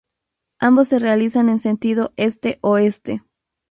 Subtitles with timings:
[0.57, 3.21] Ambos se realizan en sentido Este–Oeste.